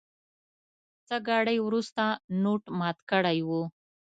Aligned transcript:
څه 1.07 1.15
ګړی 1.27 1.57
وروسته 1.61 2.03
نوټ 2.43 2.63
مات 2.79 2.97
کړی 3.11 3.39
و. 3.47 3.49